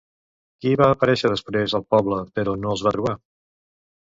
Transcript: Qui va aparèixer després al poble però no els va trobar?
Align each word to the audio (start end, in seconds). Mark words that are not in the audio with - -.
Qui 0.63 0.71
va 0.81 0.87
aparèixer 0.93 1.31
després 1.33 1.75
al 1.81 1.85
poble 1.97 2.19
però 2.39 2.57
no 2.63 2.73
els 2.73 2.85
va 2.89 2.95
trobar? 2.97 3.17